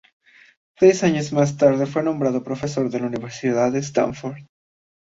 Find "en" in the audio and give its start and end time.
2.91-3.01